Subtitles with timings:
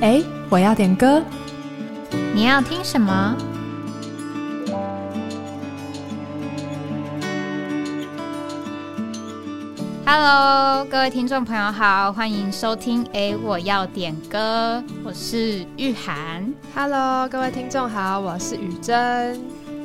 [0.00, 1.22] 哎，我要点歌。
[2.34, 3.34] 你要听什么
[10.04, 13.06] ？Hello，各位听众朋友好，欢迎收听。
[13.14, 16.46] 哎，我要点歌，我是玉涵。
[16.74, 18.94] Hello，各位听众好，我是雨珍。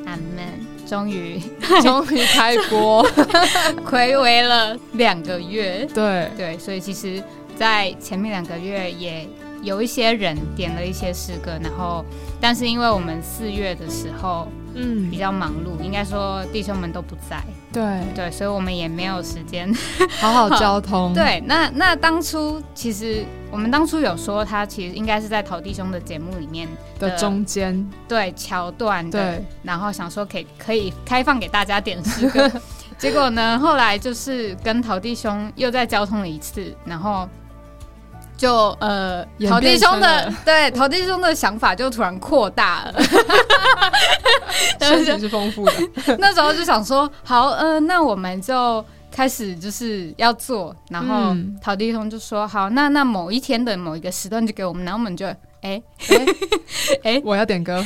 [0.04, 0.44] 俺们
[0.86, 1.40] 终于
[1.80, 3.02] 终于开播，
[3.90, 5.88] 暌违了两个月。
[5.94, 7.22] 对对，所以其实，
[7.56, 9.26] 在前面两个月也。
[9.62, 12.04] 有一些人点了一些诗歌，然后，
[12.40, 17.40] 但是因为我们四月的时候，嗯，比较忙碌，应该说弟兄们都不在，
[17.72, 17.82] 对。
[18.14, 19.72] 对，所以我们也没有时间
[20.20, 21.14] 好好 交通。
[21.14, 26.68] 对，那那当初其实我们当初有说，他其实应该是在陶弟兄的节目里面
[26.98, 32.50] 的中间，对桥段，对，然后想说可以可以开放给大家点诗歌，
[32.98, 37.28] 结果呢，后来就是跟陶弟兄又再交通了一次，然后。
[38.42, 43.00] 就呃，陶弟兄的对陶弟兄的想法就突然扩大了，
[44.80, 45.72] 心情是丰富的。
[46.18, 50.74] 那时候就想说，好，呃，那我们就开始就是要做。
[50.90, 51.32] 然后
[51.62, 55.24] 陶弟兄就说，好，那那某一天的某一个时段就给我们，然后我们就，
[55.60, 56.26] 哎哎
[57.04, 57.80] 哎， 我要点歌。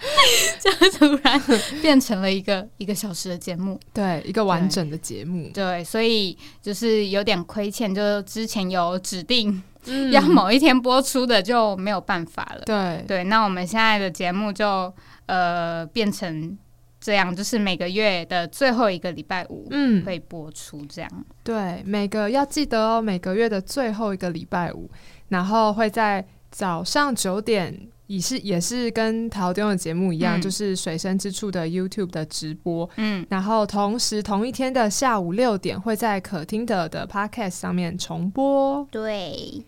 [0.58, 1.40] 就突然
[1.82, 9.62] 变成了一个 一个小时的节目，对，一个完整的节目，对，所以就是有点亏欠，就之前有指定
[10.10, 13.04] 要某一天播出的就没有办法了，对。
[13.06, 14.92] 对，那我们现在的节目就
[15.26, 16.56] 呃变成
[17.00, 24.90] 这样，就是每个月的最后一个礼拜五，嗯，会播出这样，对，每个要记得哦，每个月的最后一个礼拜五，
[25.28, 27.88] 然后会在早上九点。
[28.10, 32.90] 也是也是跟陶丢的节目一样，就是水深之处的 YouTube 的直播。
[32.96, 38.84] 嗯，然后同时同一天的下午六点会在可听的的 Podcast 上面重播。
[38.90, 39.64] 对，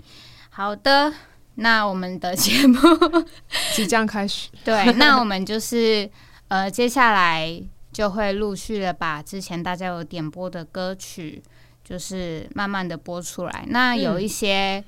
[0.50, 1.12] 好的，
[1.54, 2.80] 那我们的节目
[3.76, 4.50] 即将开始。
[4.64, 6.10] 对，那我们就是
[6.48, 11.40] 呃，接下来就会陆续的把之前大家有点播的歌曲，
[11.84, 13.64] 就是慢慢的播出来。
[13.68, 14.82] 那有一些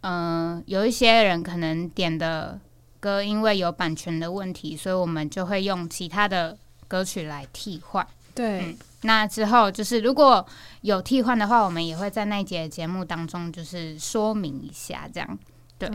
[0.00, 2.58] 嗯，有一些人可能点的。
[3.06, 6.58] 歌因为有版权的问题，所以我们就会用其他的
[6.88, 8.04] 歌曲来替换。
[8.34, 10.44] 对，那之后就是如果
[10.80, 15.38] 有替换的话，我们也会在那节节目当中就是说明一下，这样。
[15.78, 15.88] 对，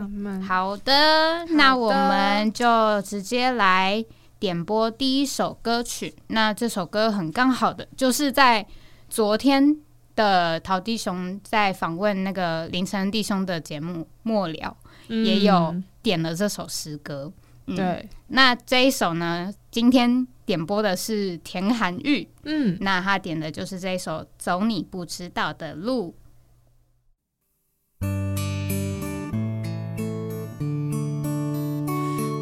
[0.48, 4.02] 好的，那我们就直接来
[4.38, 6.14] 点播第一首歌曲。
[6.28, 8.66] 那这首歌很刚好的，就是在
[9.10, 9.76] 昨天
[10.16, 14.76] 的陶弟兄在访问那个凌晨弟兄的节目末了，
[15.08, 15.76] 也有。
[16.02, 17.32] 点了这首诗歌，
[17.66, 19.52] 对，那这一首呢？
[19.70, 26.14] 今天点播的是田涵玉，嗯，那他点的就是这一首《走你不知道的路》。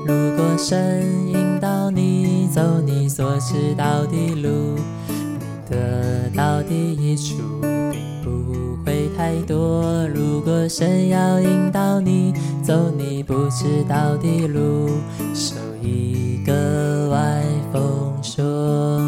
[0.06, 7.60] 如果神引导你走你所知道的路，你得到的益处
[7.92, 8.09] 并
[8.46, 10.06] 不会太多。
[10.08, 14.88] 如果神要引导你，走你不知道的路，
[15.34, 17.42] 守一个外
[17.72, 19.00] 风说，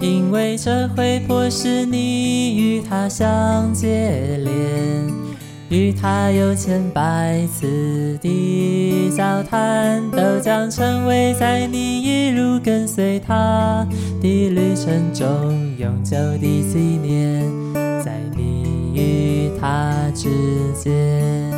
[0.00, 5.17] 因为这会迫使你与他相接连，
[5.70, 13.86] 与他有千百次的交谈，都将成为在你一路跟随他
[14.20, 17.44] 的旅程中永久的纪念，
[18.02, 20.30] 在你与他之
[20.74, 21.50] 间。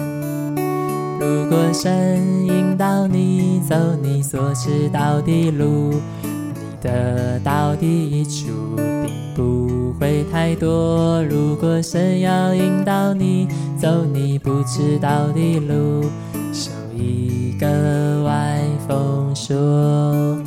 [1.21, 11.21] 如果神引导你走你所知道的路，你得到的益处并不不会太多。
[11.25, 16.09] 如果神要引导你走你不知道的路，
[16.53, 20.39] 受一个外风说，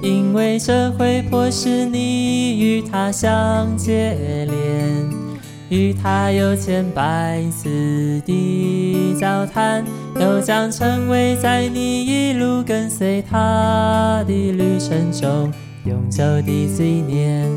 [0.00, 4.16] 因为这会迫使你与他相接
[4.48, 5.26] 连。
[5.68, 9.84] 与他有千百次的交谈，
[10.14, 15.52] 都将成为在你一路跟随他的旅程中
[15.84, 17.50] 永久的纪念，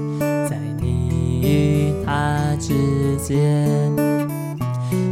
[1.49, 2.73] 与他之
[3.17, 3.91] 间。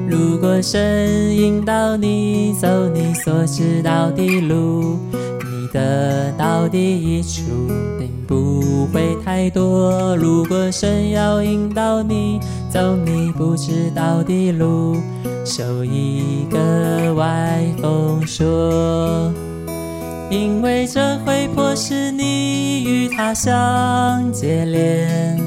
[0.07, 4.99] 如果神引导你走你所知道的路，
[5.43, 7.41] 你得到的益处
[7.99, 10.15] 并不会太多。
[10.15, 12.39] 如果神要引导你，
[12.69, 14.97] 走你不知道的路，
[15.43, 19.31] 受一个外风说，
[20.29, 25.39] 因为这会迫使你与他相接连，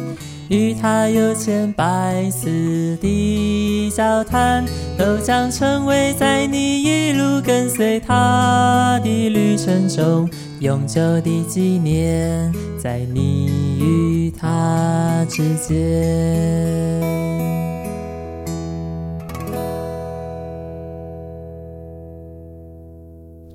[0.51, 4.67] 与他有千百次的交谈，
[4.99, 13.47] 都将成为在你一路跟随他的旅程中永久的纪念，在你
[13.79, 17.01] 与他之间。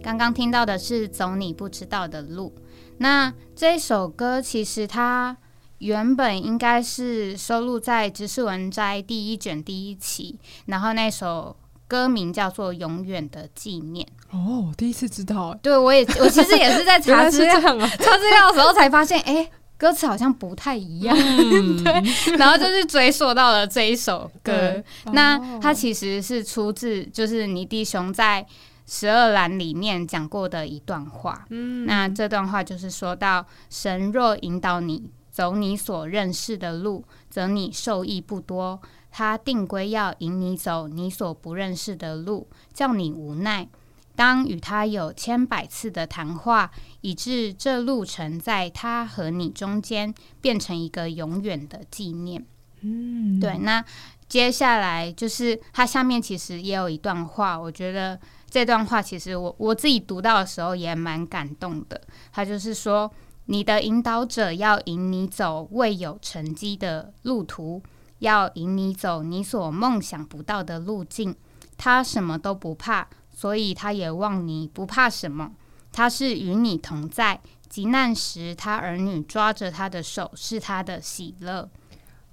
[0.01, 2.53] 刚刚听到的是《走你不知道的路》，
[2.99, 5.35] 那这首歌其实它
[5.79, 11.55] 原本应该是收录在《知识文摘》第一卷第一期，然后那首
[11.87, 14.07] 歌名叫做《永远的纪念》。
[14.37, 21.15] 哦，第一次知道，对我也 我其实也是在查资料啊，查资料的时候才发现，哎，歌词好像不太一样。
[21.83, 24.83] 对，然后就是追溯到了这一首歌，
[25.13, 28.45] 那它其实是出自就是你弟兄在。
[28.87, 38.79] 十二栏里面讲过的一段话，嗯，那这段话就是说到：神若引导你走你所认识的路，则你受益不多；
[39.11, 43.67] 他定规要引你走你所不认识的路，叫你无奈。
[44.15, 46.71] 当与他有千百次的谈话，
[47.01, 52.45] 以致这路程在他和你中间变成一个永远的纪念。
[52.79, 53.57] 嗯，对。
[53.57, 53.83] 那
[54.29, 58.17] 接下来就是他下面其实也有一段话，我觉得。
[58.47, 61.99] 这段话其实我我自己读到的时候也蛮感动的。
[62.31, 63.11] 他就是说，
[63.45, 67.81] 你的引导者要引你走未有成绩的路途，
[68.19, 71.35] 要引你走你所梦想不到的路径。
[71.77, 75.51] 他什么都不怕，所以他也望你不怕什么。
[75.91, 81.69] 他是与你同在，急难时他儿女抓着他的手是他的喜乐。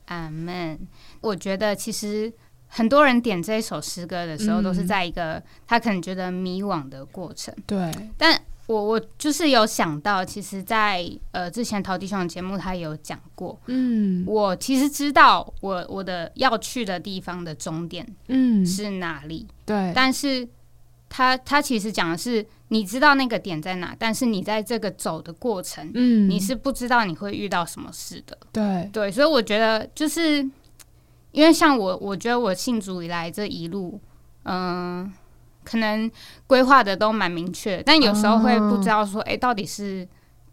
[0.06, 0.78] 阿门。
[1.20, 2.32] 我觉得其实。
[2.74, 7.54] 很多人点这一首诗歌的时候，都是在一个他可能觉得迷惘的过程。
[7.66, 8.42] 对，但
[8.72, 13.60] 我我就是有想到，其实，在呃之前陶弟兄的节目，他有讲过。
[13.66, 19.46] 嗯，我其实知道我我的要去的地方的终点，嗯，是哪里？
[19.66, 20.48] 对，但是
[21.08, 28.38] 他他其实讲的是，你知道那个点在哪，但是你在这个走的过程，嗯，你是不知道你会遇到什么事的。
[28.50, 30.48] 对对，所以我觉得就是。
[31.32, 33.98] 因为像我，我觉得我信主以来这一路，
[34.42, 35.10] 嗯，
[35.64, 36.10] 可能
[36.46, 40.06] 规划的都蛮明确，但有时候会不知道说，哎，到底是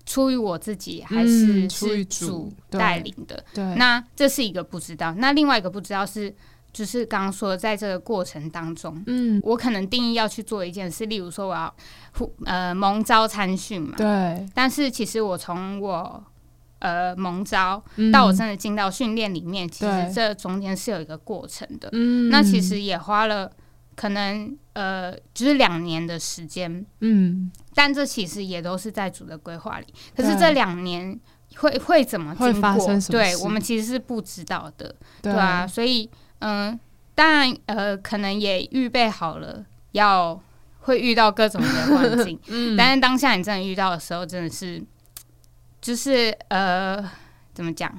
[0.05, 3.43] 出于我自己还是出于主带领的？
[3.53, 5.13] 对，那这是一个不知道。
[5.17, 6.33] 那另外一个不知道是，
[6.71, 11.75] 就是刚刚说，在这个过程当中，嗯，我可能定义要去做一件事，例如说我要
[12.45, 16.23] 呃蒙招参训嘛，对，但是其实我从我。
[16.81, 21.89] 呃，蒙招到我真的进到训练里面，其实这中间是有一个过程的。
[21.91, 23.51] 嗯，那其实也花了
[23.97, 26.85] 可能呃，就是两年的时间。
[27.01, 29.85] 嗯，但这其实也都是在主的规划里。
[30.15, 31.19] 可是这两年
[31.57, 32.99] 会会怎么经过？
[33.09, 35.67] 对我们其实是不知道的，对啊。
[35.67, 36.09] 所以
[36.39, 36.79] 嗯，
[37.13, 40.41] 当然呃，可能也预备好了要
[40.79, 41.67] 会遇到各种的
[41.97, 42.39] 环境。
[42.47, 44.81] 嗯，但是当下你真的遇到的时候，真的是。
[45.81, 47.01] 就是呃，
[47.53, 47.89] 怎么讲？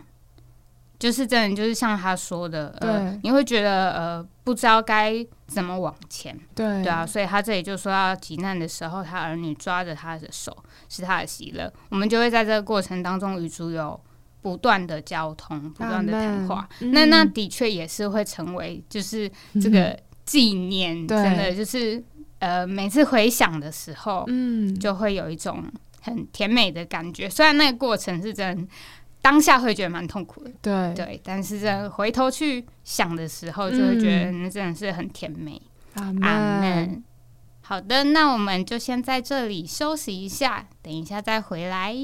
[1.01, 6.83] 就是真的，就是像他说的，呃，你会觉得呃，不知道该怎么往前，对。
[6.83, 10.55] 对啊，所以他这里就说到急难的时候，他儿女抓着他的手
[10.91, 13.99] 是他的喜乐，我们就会在这个过程当中与主有
[14.43, 19.27] 不断的交通，不断的谈话，那那的确也是会成为就是
[19.61, 22.05] 这个纪念，真的就是
[22.41, 25.65] 呃，每次回想的时候，嗯，就会有一种。
[26.03, 28.67] 很甜美的感觉，虽然那个过程是真，
[29.23, 35.61] 当下会觉得蛮痛苦的，对对，但是在回头去想的时候，就会觉得那真的是很甜美。
[35.95, 37.05] 阿门。
[37.63, 41.95] 好的，那我们就先在这里休息一下，等一下再回来。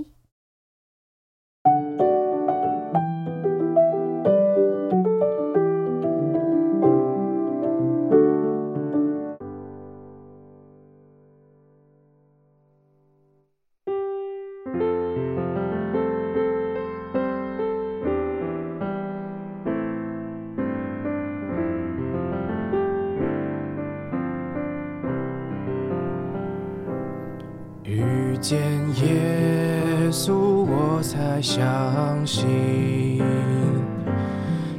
[31.40, 33.22] 相信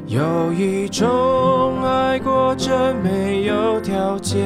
[0.08, 4.46] 有一种爱过真没有条件，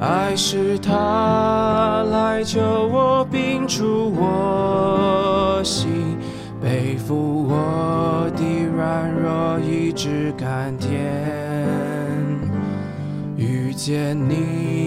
[0.00, 6.16] 爱是他来救我，并助我心，
[6.62, 8.42] 背负我的
[8.76, 10.94] 软弱，一直甘甜。
[13.36, 14.83] 遇见你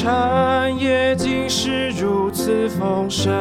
[0.00, 3.34] 产业竟是如此丰盛，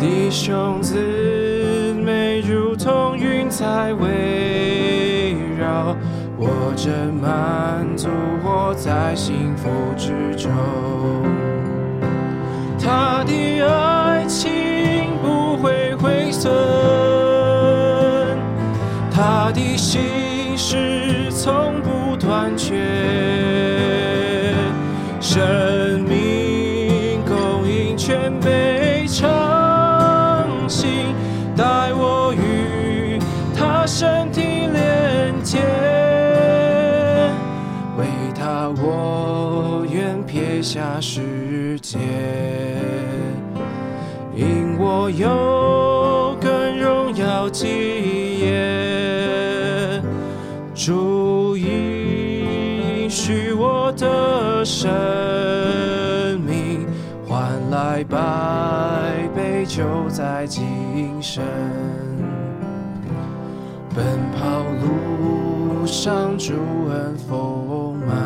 [0.00, 5.96] 弟兄姊妹如同云彩围绕，
[6.36, 8.08] 我真满足，
[8.42, 10.50] 活在幸福之中。
[12.80, 14.50] 他的爱情
[15.22, 16.52] 不会毁损，
[19.08, 20.00] 他的心
[20.58, 23.01] 事从不断绝。
[25.32, 29.26] 生命供应全被诚
[30.68, 31.14] 信，
[31.56, 33.18] 待我与
[33.56, 35.58] 他身体连接，
[37.96, 41.98] 为他我愿撇下世界，
[44.36, 50.02] 因我有更荣耀基业。
[50.74, 54.62] 主应许我的
[58.04, 61.44] 百杯酒在今生，
[63.94, 66.54] 奔跑路上主
[66.90, 68.16] 恩丰满，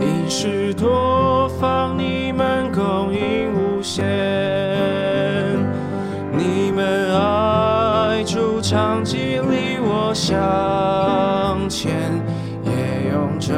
[0.00, 4.04] 因事多方你们供应无限，
[6.32, 11.92] 你们爱主常激励我向前，
[12.64, 13.54] 也用这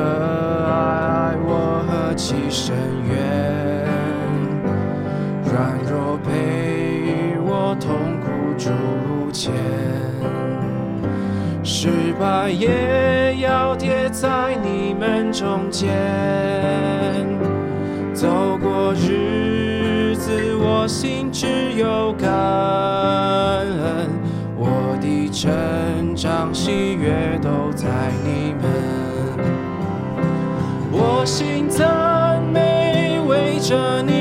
[12.59, 15.89] 也要跌在你们中间。
[18.15, 24.09] 走过日子，我心只有感恩。
[24.57, 27.87] 我的成长喜悦都在
[28.25, 28.65] 你们，
[30.91, 34.16] 我心赞美为着你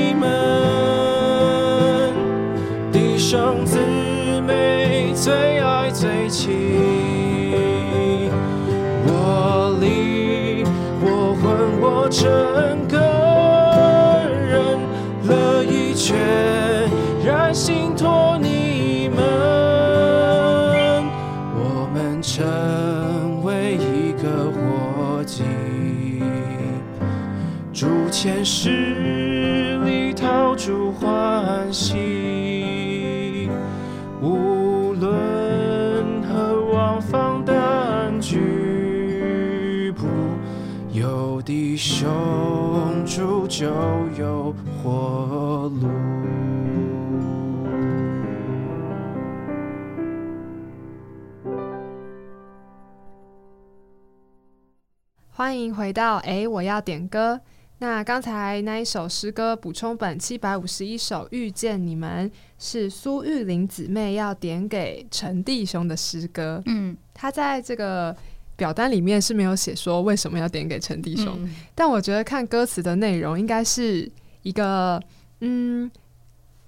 [28.10, 33.50] 前十里桃竹欢喜。
[34.22, 40.06] 无论何往方但举步，
[40.92, 42.08] 有弟兄
[43.06, 43.66] 煮就
[44.18, 45.90] 有活路。
[55.30, 57.42] 欢迎回到哎，我要点歌。
[57.79, 66.62] 那刚才那一首诗歌补充本七百五十一首遇见你们，是苏玉玲姊妹要点给陈弟兄的诗歌。
[66.65, 68.15] 嗯，他在这个。
[68.58, 71.38] 表单里面是没有写说为什么要点给陈弟兄，
[71.75, 74.10] 但我觉得看歌词的内容应该是
[74.44, 74.98] 一个
[75.41, 75.91] 嗯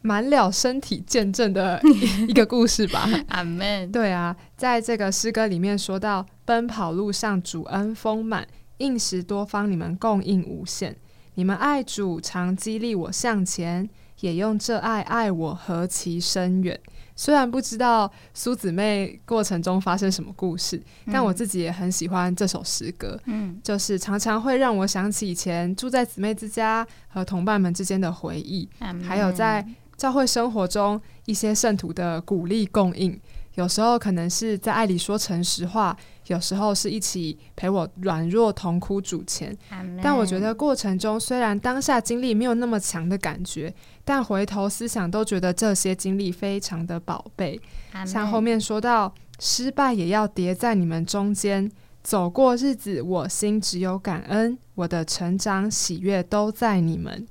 [0.01, 1.81] 满了身体见证的
[2.27, 3.07] 一个故事吧。
[3.31, 3.89] 阿门。
[3.89, 8.45] 对啊，在这个诗歌里面说到奔跑路上主恩丰满，
[8.77, 10.95] 应时多方你们供应无限，
[11.35, 13.89] 你们爱主常激励我向前，
[14.21, 16.79] 也用这爱爱我何其深远。
[17.15, 20.79] 虽然不知道苏姊妹过程中发生什么故事，
[21.11, 23.19] 但我自己也很喜欢这首诗歌。
[23.25, 28.69] 嗯，就是常常会让我想起以前住在姊妹之家和同伴们之间的回忆，
[29.03, 33.19] 还有在教会生活中一些圣徒的鼓励供应。
[33.57, 35.97] 有时候可能是在爱里说诚实话，
[36.27, 39.55] 有时候是一起陪我软弱同哭主前。
[40.01, 43.73] 但我觉得过程中虽然当下经历没有那么强的感觉。
[44.05, 47.59] 但回头思想，都觉得这些经历非常的宝贝。
[48.05, 51.69] 像后面说到，失败也要叠在你们中间
[52.07, 57.27] 走过日子，我心只有感恩，我的成长喜悦都在你们。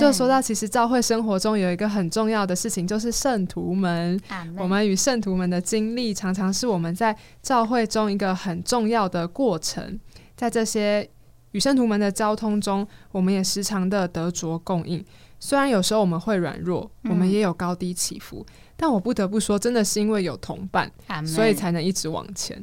[0.00, 4.18] 就说到，其实教会生活中有一个很重要的事情，就是圣徒们。
[4.56, 10.00] 我们与圣徒们的经历，常常是我们在教会中一个很重要的过程。
[10.34, 11.06] 在这些
[11.50, 15.04] 与圣徒们的交通中，我们也时常的得着供应。
[15.38, 18.46] 虽然有时候我们会软弱，我们也有高低起伏，
[18.78, 20.90] 但我不得不说，真的是因为有同伴，
[21.26, 22.58] 所以才能一直往前。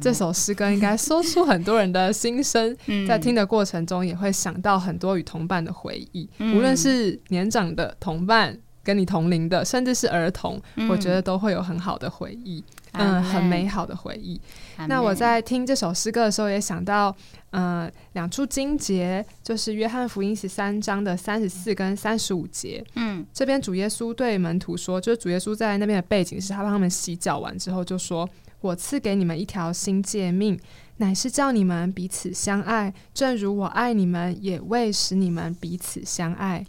[0.00, 2.76] 这首诗歌应该说出很多人的心声，
[3.06, 12.62] 在听的过程中也会想到很多与同伴的回忆，无论是年长的同伴、跟你同龄的，甚至是儿童，我觉得都会有很好的回忆。
[12.98, 14.40] 嗯，很美好的回忆。
[14.88, 17.14] 那我在听这首诗歌的时候，也想到，
[17.50, 22.82] 嗯，两处经节，就是约翰福音十三章的三十四跟三十五节。
[22.94, 28.26] 嗯，这边主耶稣对门徒说，就是主耶稣在那边的背景是他帮他们洗脚完之后，就说
[28.66, 30.58] ：“我赐给你们一条新诫命，
[30.96, 36.66] 乃是叫你们彼此相爱，正如我爱你们，也为使你们彼此相爱。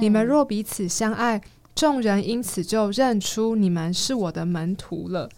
[0.00, 1.40] 你们若彼此相爱，
[1.74, 5.28] 众人因此就认出你们是我的门徒了。”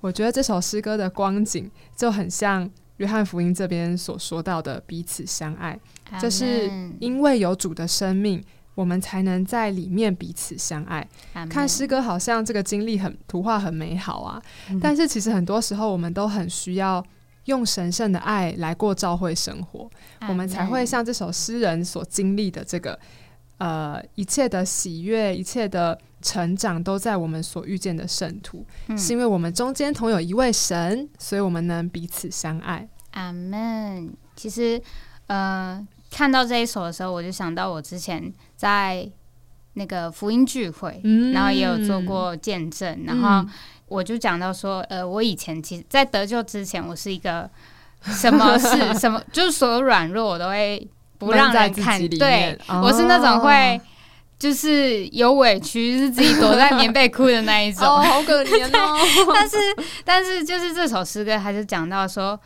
[0.00, 5.80] 我觉得这首诗歌的光景就很像约翰福音这边所说到的彼此相爱，
[6.20, 8.44] 这是因为有主的生命，
[8.74, 11.06] 我们才能在里面彼此相爱。
[11.48, 14.42] 看诗歌好像这个经历很图画很美好啊，
[14.80, 17.04] 但是其实很多时候我们都很需要
[17.46, 19.90] 用神圣的爱来过教会生活，
[20.28, 22.98] 我们才会像这首诗人所经历的这个
[23.58, 25.98] 呃一切的喜悦，一切的。
[26.24, 28.64] 成长都在我们所遇见的圣徒，
[28.96, 32.88] 是因为我们中间同有一位神，所以我们能彼此相爱。
[33.10, 34.10] 阿门。
[34.34, 34.80] 其实，
[35.26, 39.10] 呃，看到这一首的时候，我就想到我之前在
[39.72, 41.00] 那个福音聚会，
[41.32, 43.44] 然后也有做过见证，然后
[43.88, 47.50] 我就讲到说，呃，我以前其实，在得救之前，我是一个
[48.04, 53.80] 什么是 什么，就是所有软弱我都会不让人看，对我是那种会。
[54.36, 58.98] 就是有委屈，是自己躲在棉被哭的那一种，好可怜哦。
[59.32, 59.56] 但是，
[60.04, 62.38] 但是，就是这首诗歌还是讲到说，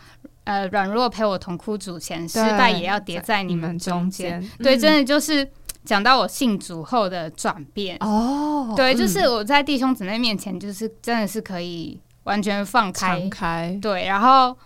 [0.48, 4.42] 呃，软弱陪我同哭主前，失败也要叠在你们中间。
[4.58, 5.48] 对，真的就是
[5.84, 8.72] 讲到我信主后的转变哦。
[8.74, 14.56] 对，就是我在弟兄姊妹面前，就是真的是可以完全放开，对，然后。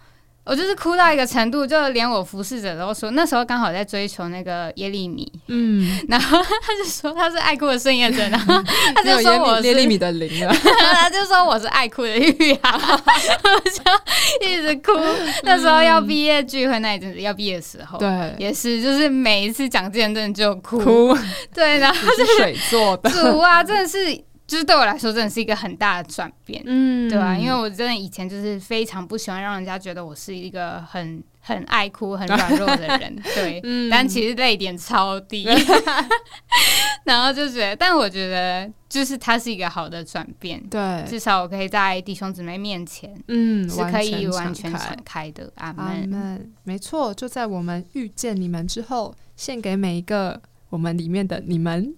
[0.45, 8.55] 我就是哭到一个程度，就连我服侍者都说，那时候刚好在追求那个耶利米，嗯，然后他就说他是爱哭的圣夜者，然后
[8.97, 10.53] 他就说我是耶利米的灵了，
[10.95, 12.77] 他就说我是爱哭的玉啊，
[13.45, 14.93] 我就一直哭。
[15.45, 21.17] 那时候要毕业聚会那一阵子要毕业的时候，对，也是就是每一次讲见证就哭，
[21.55, 24.21] 对，然后是水做的， 主啊，真的是。
[24.53, 27.35] 就是对我来说，真的是一个很大的转变，嗯，对吧？
[27.35, 35.49] 因为我真的以前就是非常不喜欢让人家觉得我是一个很很爱哭、很软弱的人， 对，但其实泪点超低，
[37.05, 45.51] 然后就觉得，但我觉得就是它是一个好的转变，对，至少我可以在弟兄姊妹面前，嗯，是可以完全敞开的。
[45.57, 50.39] 阿门，没错，就在我们遇见你们之后，献给每一个
[50.69, 51.95] 我们里面的你们。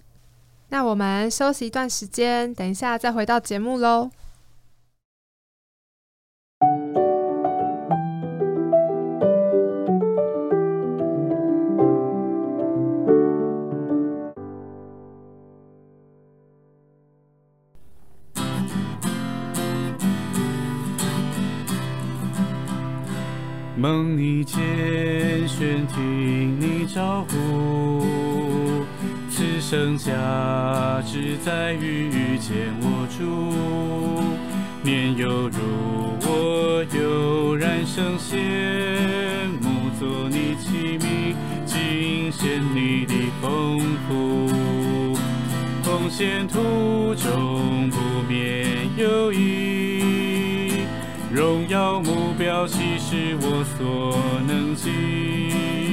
[0.69, 4.11] 那我们休息一段时间，等一下再回到节目喽。
[23.77, 28.14] 梦里见，选听你招呼。
[29.65, 30.11] 此生价
[31.07, 33.23] 值在于遇见我主，
[34.83, 35.57] 年幼如
[36.21, 38.37] 我悠然生羡
[39.59, 41.33] 慕做你器皿，
[41.65, 45.17] 尽显你的丰富，
[45.81, 47.97] 奉献途中不
[48.29, 50.85] 免有意，
[51.33, 54.15] 荣耀目标岂是我所
[54.47, 55.84] 能及？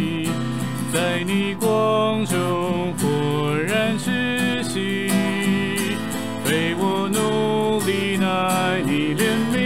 [0.92, 5.08] 在逆光中豁然窒息，
[6.44, 9.24] 非我努力，乃你怜
[9.54, 9.61] 悯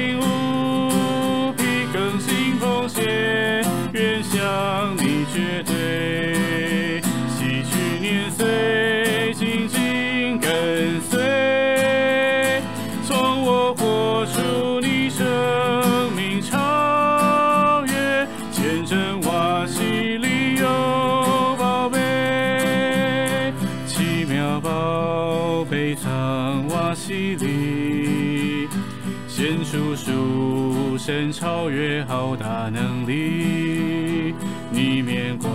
[31.06, 34.34] 神超越浩大能力。
[34.72, 35.52] 你面光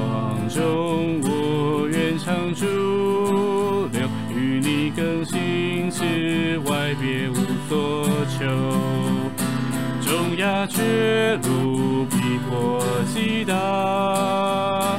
[0.47, 2.65] 中，我愿常驻
[3.91, 7.35] 留，与你更新之外，别无
[7.67, 8.45] 所求。
[9.99, 12.15] 中亚绝路逼
[12.49, 12.81] 迫
[13.13, 14.97] 极大，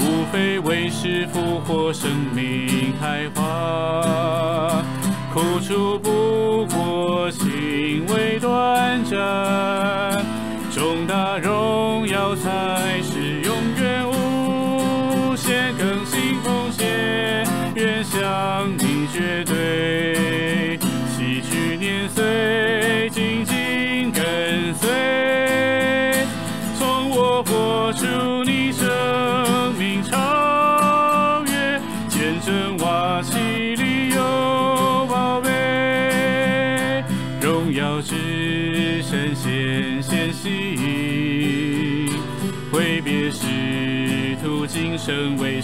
[0.00, 4.82] 无非为使复活生命开花。
[5.32, 10.22] 苦楚不过，行为短暂，
[10.70, 12.50] 重大荣耀在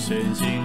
[0.09, 0.58] 神经。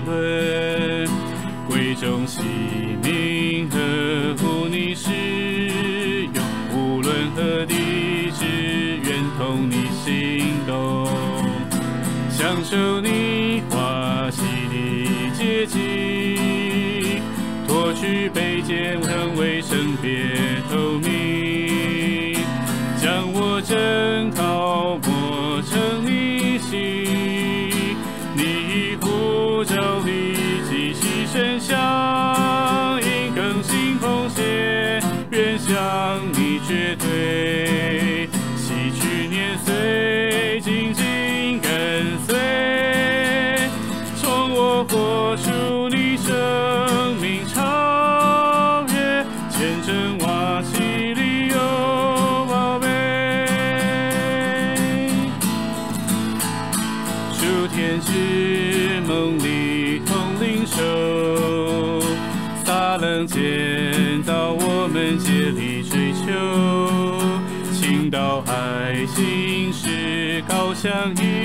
[39.34, 39.93] 洗去
[71.04, 71.43] 高墙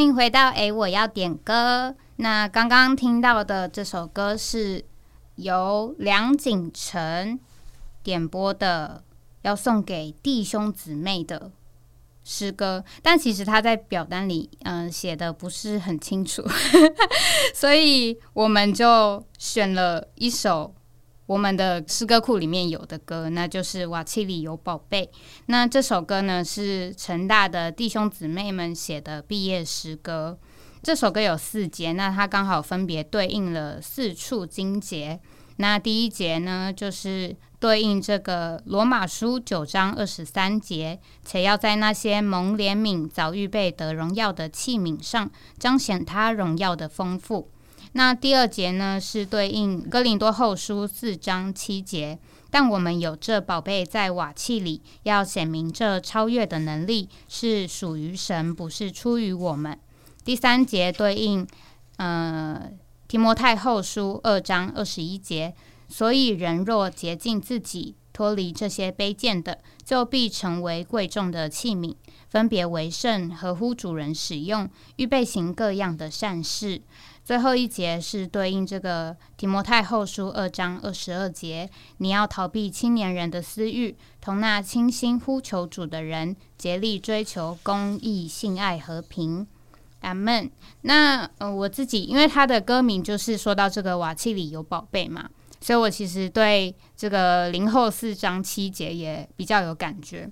[0.00, 1.94] 欢迎回到诶，我要点歌。
[2.16, 4.82] 那刚刚听到的这首歌是
[5.34, 7.38] 由梁景成
[8.02, 9.04] 点播的，
[9.42, 11.52] 要送给弟兄姊妹的
[12.24, 16.42] 诗歌，但其实他在表单里嗯写的不是很清楚，
[17.54, 20.74] 所以我们就选了一首
[21.30, 25.08] 我们的诗歌库里面有的歌，那就是《瓦器里有宝贝》。
[25.46, 30.36] 那这首歌呢是成大的弟兄姊妹们写的毕业诗歌。
[30.82, 35.20] 这首歌有四节，那它刚好分别对应了四处经节。
[35.58, 47.48] 那第一节呢，就是对应这个罗马书九章二十三节，且要在那些蒙怜悯、早预备得荣耀的器皿上，彰显他荣耀的丰富。
[47.92, 59.76] 那第二节呢，是对应哥林多后书四章七节，但我们有这宝贝在瓦器里，要显明这超越的能力是属于神，不是出于我们。
[60.24, 61.44] 第三节对应
[61.96, 62.70] 呃
[63.08, 65.52] 提摩太后书二章二十一节，
[65.88, 71.96] 所以人若洁净自己，脱离这些卑贱的，就必成为贵重的器皿，
[72.28, 76.80] 分别为圣，合乎主人使用，预备行各样的善事。
[77.24, 89.46] 最后一节是对应这个提摩太后书二章二十二节，你要逃避青年人的私欲，同那清心呼求主的人，竭力追求公义、性爱、和平。
[90.00, 90.50] 阿门。
[90.80, 95.28] 那呃，我自己因为他的歌名就是说到这个瓦器里有宝贝嘛，
[95.60, 100.26] 所以我其实对这个零后四章七节也比较有感觉。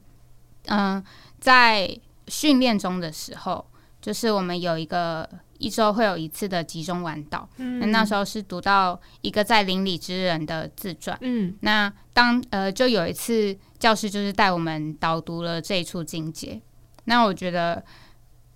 [0.69, 1.05] 嗯、
[1.39, 1.95] 在
[2.29, 3.67] 训练中的时候，
[4.01, 11.19] 就是我们有一个一周会有一次的集中晚祷，那那时候是读到一个在邻里之人的自传。
[11.21, 11.55] 嗯。
[11.61, 16.61] 那当呃，就有一次教师就是带我们导读了这一处经节，
[17.05, 17.85] 那我觉得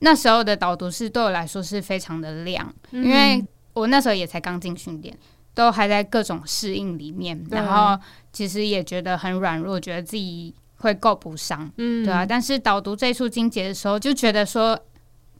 [0.01, 5.17] 那时候的导读是对我来说是非常的亮，因为我那时候也才刚进训练，
[5.55, 8.01] 都还在各种适应里面，然后
[8.33, 12.27] 其实也觉得很软弱，觉得自己会够不上，嗯，对啊。
[12.27, 14.79] 但是导读这处经节的时候，就觉得说，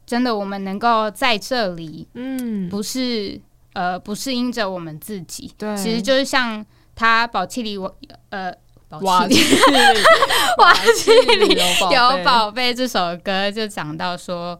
[0.05, 3.39] 真的我们能够在这里，嗯，不是
[3.73, 7.95] 呃，不是因着我们自己，对，其实就是像他宝气里我
[8.29, 8.53] 呃。
[9.01, 9.43] 瓦器里，
[10.59, 11.57] 瓦器里
[11.91, 12.71] 有宝贝。
[12.71, 14.59] 这首歌就讲到说，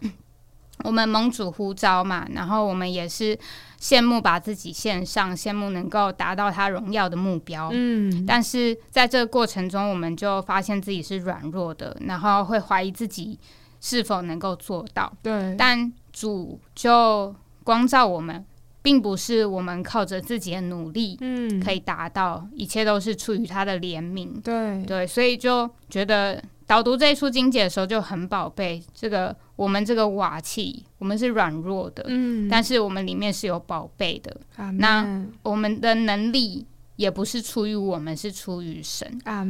[0.84, 3.38] 我们盟主呼召嘛，然后我们也是
[3.80, 7.70] 羡慕把自己献上，羡慕能够达到他荣耀的目标。
[7.72, 13.38] 嗯，但是在这个过程中，我们就发现自己是软弱的，然后会怀疑自己
[13.84, 15.14] 是否能够做到。
[15.22, 18.44] 对，但主就光照我们。
[18.84, 24.84] 并不是我们靠着自己的努力，嗯，可以达到，一切都是出于他的怜悯，对。
[24.84, 34.36] 对，所以就觉得导读这一出经解的时候就很宝贝，这个我们这个瓦器，我们是软弱的，嗯，但是我们里面是有宝贝的，
[34.74, 36.68] 那我们的能力
[36.98, 39.08] 也不是出于我们，是出于神，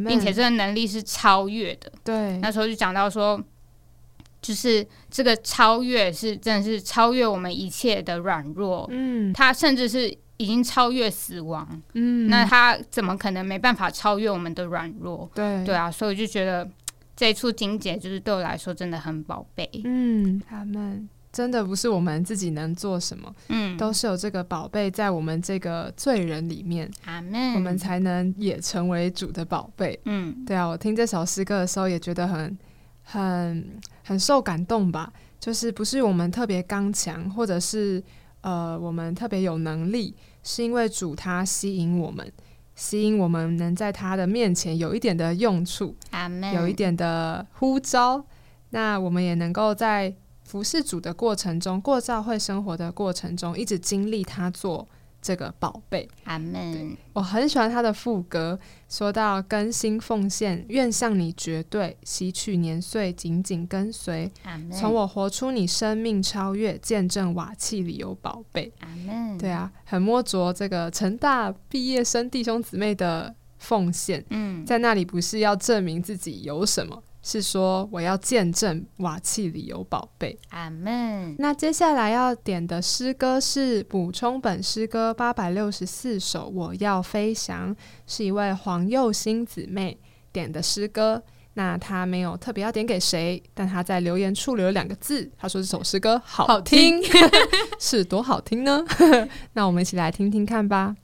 [0.08, 3.44] 并且这个能力是超越的，对，那时候就讲到说。
[4.44, 15.32] 就是这个超越是真的是超越我们一切的软弱，嗯，他甚至是已经超越死亡，嗯，那他怎么可能没办法超越我们的软弱？
[15.34, 15.64] 对。
[15.64, 16.70] 对啊，所以我就觉得
[17.16, 32.58] 这一处经节就是对我来说真的很宝贝，嗯，他们真的不是我们自己能做什么，嗯，都是有这个宝贝在我们这个罪人里面，阿门，我们才能也成为主的宝贝，嗯，对啊，我听这首诗歌的时候也觉得很。
[33.04, 38.02] 很很受感动吧，就是不是我们特别刚强，或者是
[38.42, 42.32] 呃我们特别有能力，是因为主他吸引我们，
[42.76, 45.96] 吸引我们能在他的面前有一点的用处，
[46.54, 48.26] 有一点的呼召，
[48.72, 54.88] 那我们也能够在服侍主的过程中，过教会生活的过程中，一直经历他做。
[55.24, 56.96] 这个宝贝，阿门。
[57.14, 58.60] 我很喜欢他的副歌，
[58.90, 64.30] 说到更新奉献，愿向你绝对吸取年岁，紧紧跟随。
[64.72, 68.72] 从我活出你生命超越，见证瓦器里有宝贝。
[68.82, 69.38] 阿门。
[69.38, 74.24] 对啊，很摸着这个成大毕业生弟兄姊妹的奉献。
[74.30, 77.02] 嗯，在那里不是要证明自己有什么。
[77.24, 81.36] 是说我要见证瓦器里有宝贝，阿门。
[81.40, 87.74] 那接下来要点的诗歌是补充本诗歌八百六十四首，我要飞翔，
[88.06, 89.98] 是一位黄幼新姊妹
[90.34, 91.24] 点的诗歌。
[91.56, 97.02] 那她没有特别要点给谁，但她在留言处留了两个字，她说这首诗歌好听，
[97.80, 98.84] 是多好听呢？
[99.54, 100.96] 那我们一起来听听看吧。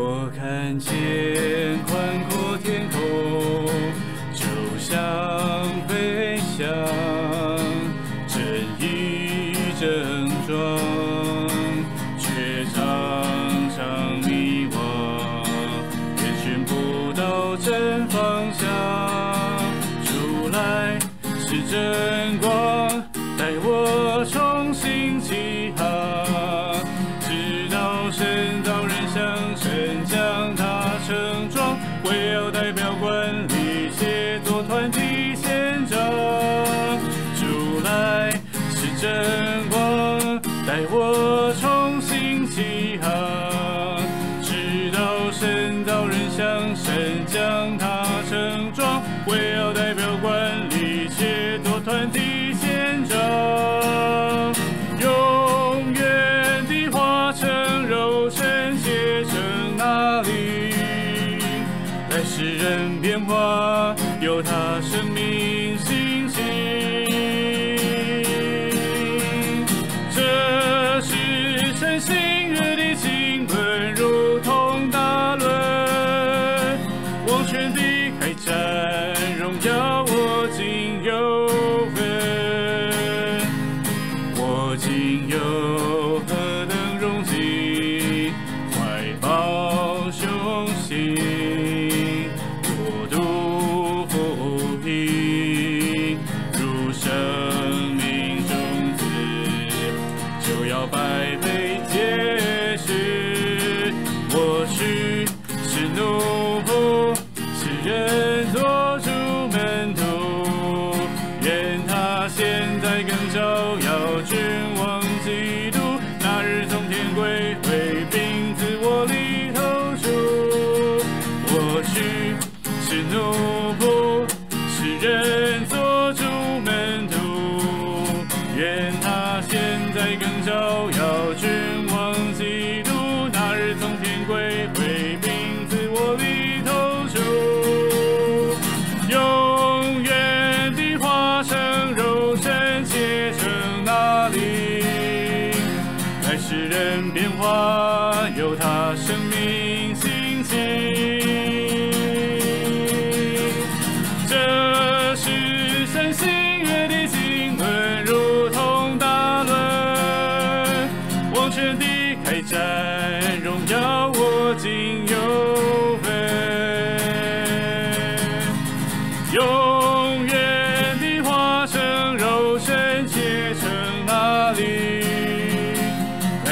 [0.00, 0.92] 我看见
[1.88, 1.96] 宽
[2.30, 3.00] 阔天空，
[4.32, 4.46] 就
[4.78, 4.96] 像
[5.88, 6.68] 飞翔，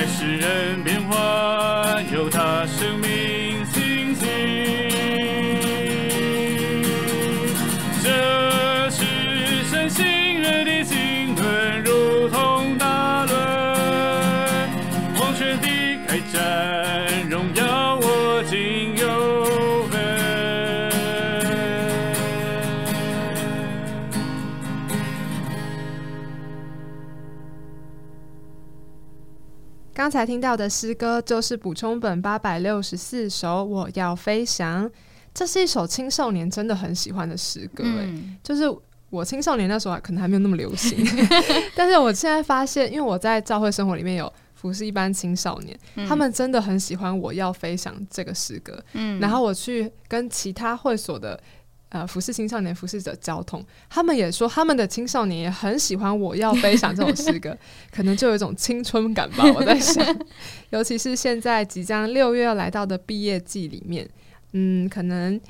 [0.08, 0.55] 是人
[30.16, 34.88] 才听到的诗歌就是补充本八百六十四首《我要飞翔》，
[35.35, 37.85] 这是一首青少年真的很喜欢的诗歌。
[37.85, 38.09] 哎，
[38.42, 38.64] 就是
[39.11, 40.98] 我青少年那时候可能还没有那么流行，
[41.76, 48.83] 但是我现在发现，因为我在教会生活里面有服侍一般青少年，他们真的很喜欢《我要飞翔》这个诗歌。
[48.94, 51.38] 嗯，然后我去跟其他会所的。
[51.96, 57.56] 呃，服侍青少年、服侍者交通，他们也说他们的青少年也很喜欢《我要飞翔》这种诗歌，
[57.90, 59.44] 可能就有一种青春感吧。
[59.54, 60.04] 我在想，
[60.68, 64.06] 尤其是现在即将六月要来到的毕业季里面，
[64.52, 65.40] 嗯，可能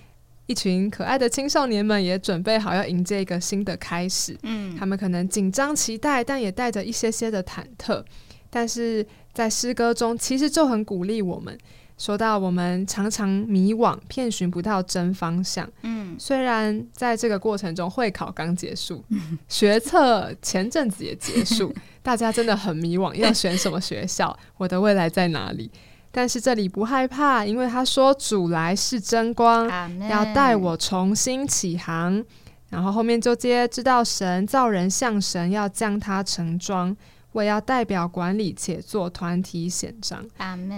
[0.47, 4.39] 一群可爱的青少年们也准备好要迎接一个新的开始。
[4.45, 8.05] 嗯，他们可能紧张期待，但也带着一些些的忐忑，
[8.51, 11.59] 但是在诗歌中其实就很鼓励我们。
[11.99, 15.69] 说到我们常常迷惘，遍寻不到真方向。
[15.83, 19.03] 嗯，虽然在这个过程中会考刚结束，
[19.49, 24.37] 学测前阵子也结束， 大家真的很迷惘，要选什么学校？
[24.59, 25.71] 我的未来在哪里？
[26.13, 29.67] 但是这里不害怕，因为他说主来是真光，
[30.09, 32.25] 要带我重新起航。
[32.69, 36.95] 然后后面就接知道神造人像神，要将他成装。
[37.37, 40.25] 我要代表管理且做团体显彰。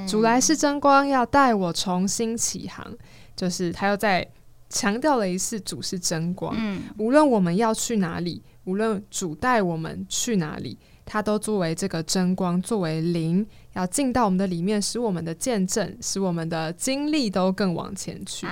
[0.09, 2.85] 主来是真光，要带我重新起航。
[3.37, 4.29] 就是他又在
[4.69, 6.53] 强调了一次，主是真光。
[6.59, 18.49] 嗯，无论我们要去哪里，无论主带我们去哪里，他都作为这个真光，作为灵，要进到我们的里面，使我们的见证，使我们的经历都更往前去。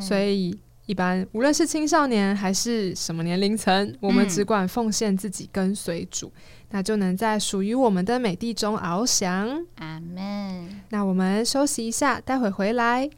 [0.00, 0.56] 所以。
[0.86, 6.32] 一般无论是青少年还是什么年龄层，我们只管奉献自己跟随主，
[6.70, 9.64] 那就能在属于我们的美地中翱翔。
[9.76, 10.80] 阿门。
[10.90, 13.10] 那我们休息一下，待会回来。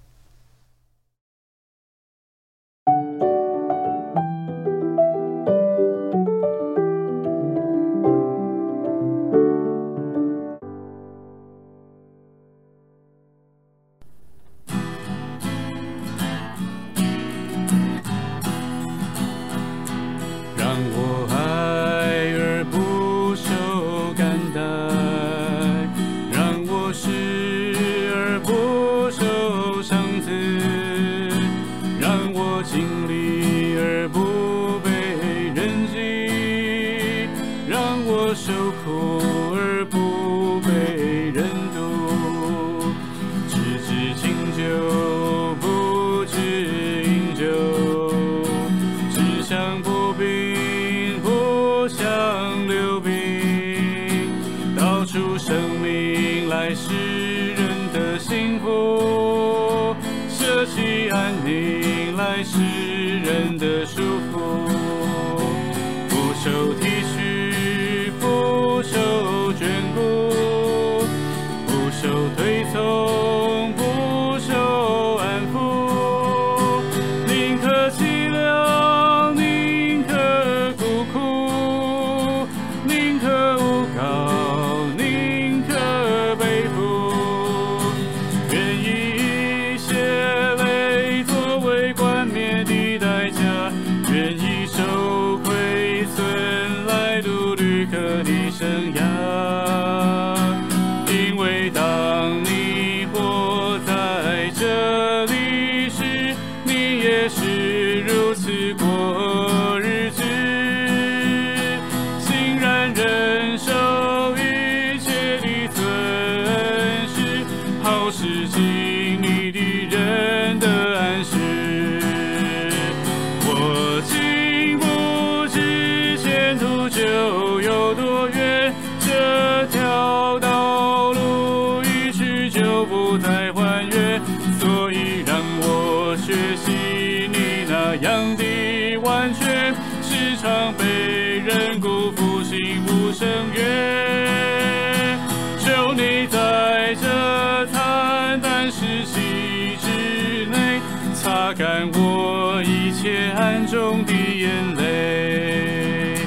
[153.03, 156.25] 我一切暗中的眼泪，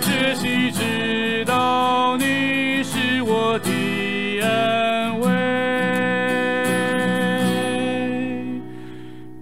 [0.00, 5.28] 这谁知道你是我的安慰，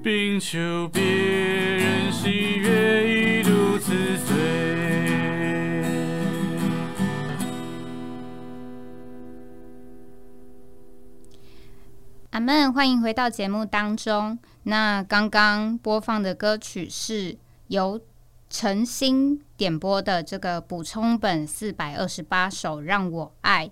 [0.03, 0.59] 冰球
[12.47, 14.39] 阿门，欢迎回到节目当中。
[14.63, 17.37] 那刚刚播放的歌曲是
[17.67, 18.01] 由
[18.49, 23.67] 陈星点播的这个补充本四百二十八首《让我爱》。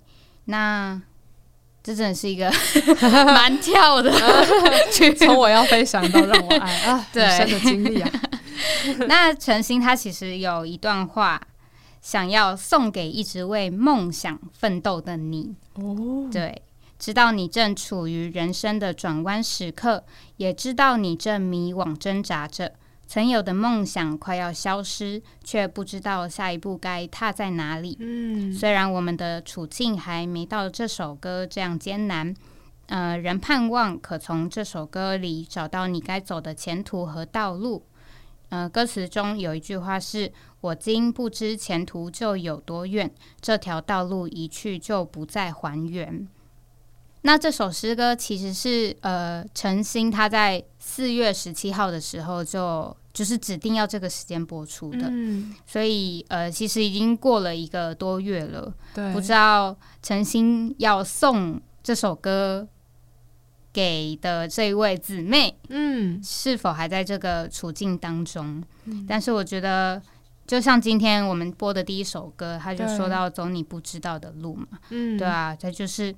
[0.47, 1.01] 那
[1.85, 2.53] 这真的是一个
[3.27, 4.11] 蛮跳的
[4.91, 8.11] 曲，从我要飞翔到让我爱啊，对 很深的经历啊。
[9.07, 11.41] 那陈星他其实有一段话
[12.03, 15.55] 想要送给一直为梦想奋斗的你。
[15.75, 16.61] 哦，对，
[17.05, 20.02] 知道你正处于人生的转弯时刻，
[20.38, 22.72] 也知道你正迷惘挣扎着，
[23.07, 27.98] 曾有的梦想快要消失，却不知道下一步该踏在哪里。
[28.00, 32.34] 嗯，虽然我们的处境还没到这首歌这样艰难，
[32.86, 37.84] 呃，仍盼望可从这首歌里找到你该走的前途和道路。
[38.48, 40.32] 呃，歌词中有一句话是
[40.62, 46.26] ：“我今不知前途就有多远，这条道路一去就不再还原。”
[47.27, 58.70] 那这首诗歌其实是呃陈星他在四月十七号的时候就就是指定要这个时间播出的，嗯，所以呃其实已经过了一个多月了。
[58.95, 62.68] 对，不知道陈星要送这首歌
[63.72, 68.62] 给的这一位姊妹嗯，是否还在这个处境当中？
[68.85, 69.07] 嗯。
[69.09, 70.01] 但是我觉得，
[70.47, 76.14] 就像今天我们播的第一首歌，他就说到走你不知道的路嘛，嗯，对啊，他就是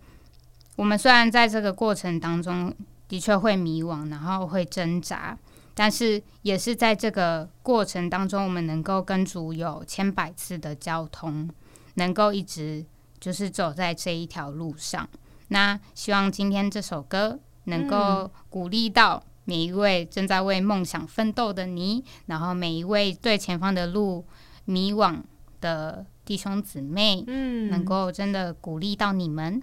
[0.76, 2.72] 我们虽然在这个过程当中
[3.08, 5.36] 的确会迷惘，然后会挣扎。
[5.78, 11.50] 但是也是在这个过程当中，我们能够跟主有千百次的交通，
[11.96, 12.82] 能够一直
[13.20, 15.06] 就是走在这一条路上。
[15.48, 24.24] 那希望今天这首歌能够鼓励到每一位正在为梦想奋斗的你，然后每一位对前方的路
[24.64, 25.20] 迷惘
[25.60, 29.62] 的弟兄姊妹，嗯，能够真的鼓励到你们。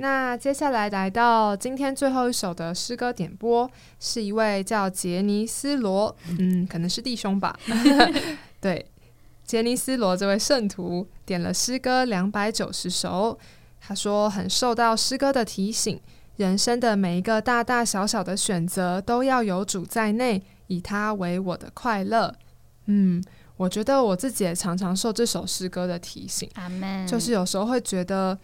[0.00, 3.68] 那接下来来到今天最后一首的诗歌点播，
[3.98, 7.58] 是一位叫杰尼斯罗，嗯，可能是弟兄吧。
[8.60, 8.88] 对，
[9.44, 13.36] 杰尼斯罗这位圣徒点了诗歌两百九十首，
[13.80, 16.00] 他说很受到诗歌的提醒，
[16.36, 22.32] 人生的每一个大大小小的选择都要有主在内，以他为我的快乐。
[22.86, 23.20] 嗯，
[23.56, 26.48] 我觉得我自己也常常受这首诗歌的提醒。
[27.08, 28.38] 就是有时候会觉得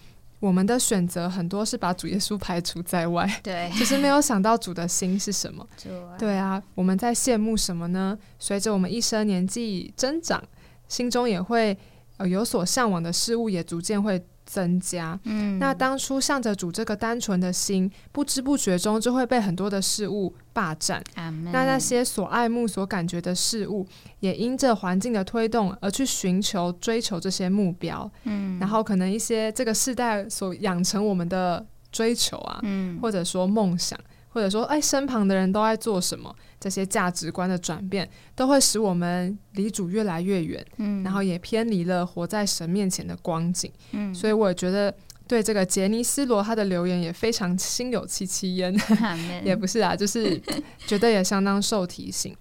[0.45, 5.67] 我们的选择很多是把主耶稣排除在外，对， 就是没有想到主的心是什么。
[5.87, 8.19] 啊对啊，我们在羡慕什么呢？
[8.39, 10.43] 随着我们一生年纪增长，
[10.87, 11.75] 心中也会
[12.19, 15.19] 呃有所向往的事物也逐渐会增加。
[15.25, 21.03] 嗯，那当初向着主这个单纯的心，不知不觉中就会被很多的事物霸占。
[21.15, 23.87] 那那些所爱慕、所感觉的事物，
[24.21, 28.11] 也因着环境的推动而去寻求、追求这些目标。
[28.25, 33.99] 嗯，然后可能一些这个世代所养成我们的追求啊，嗯，或者说梦想，
[34.35, 43.71] 或者说哎身旁的人都在做什么，这些价值观的转变，都会使我们离主越来越远，嗯，然后也偏离了活在神面前的光景。
[43.93, 44.93] 嗯，所以我觉得
[45.29, 48.75] 对这个杰尼斯罗他的留言也非常心有戚戚焉，
[49.45, 50.43] 也不是啊，就是
[50.79, 52.37] 觉得也相当受提醒。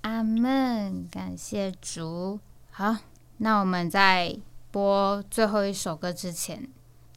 [0.00, 2.40] 阿门，感谢主。
[2.70, 2.96] 好，
[3.36, 4.34] 那我们在
[4.70, 6.66] 播最后一首歌之前，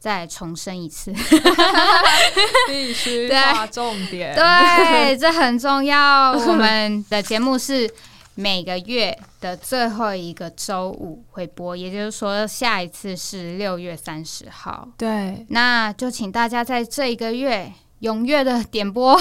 [0.00, 1.12] 再重申一次，
[2.68, 4.34] 必须 对划重点。
[4.34, 6.32] 对，这很重要。
[6.38, 7.90] 我们的节目是
[8.34, 14.86] 每个月的最后一个周五会播，也就是说下一次是六月三十号。
[14.96, 19.18] 对，那就请大家在这一个月踊跃的点播。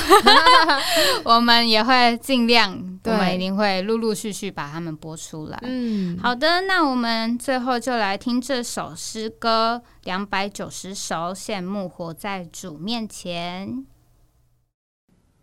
[1.23, 5.59] 我们也会尽量我们一定会陆陆续续把它们播出来。
[5.63, 6.17] 嗯。
[6.21, 13.85] 好的那我们最后就来听这首诗歌两百九十首羡慕活在主面前。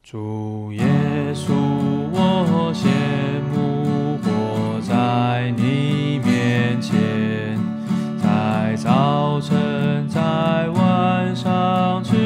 [0.04, 0.84] 主耶
[1.34, 1.54] 稣
[2.12, 2.86] 我羡
[3.54, 7.58] 慕活在你面前
[8.22, 12.23] 在早晨在晚上去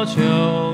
[0.00, 0.69] 我求。